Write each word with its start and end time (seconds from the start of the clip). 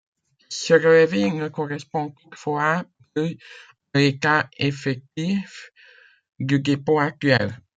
Ce 0.49 0.73
relevé 0.73 1.29
ne 1.29 1.47
correspond 1.47 2.09
toutefois 2.09 2.85
plus 3.13 3.37
à 3.93 3.99
l'état 3.99 4.49
effectif 4.57 5.69
du 6.39 6.59
dépôt 6.59 6.97
actuel. 6.97 7.61